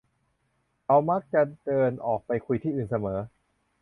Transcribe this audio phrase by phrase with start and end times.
[0.83, 3.19] เขามักจะเดินออกไปคุยที่อื่นเสมอ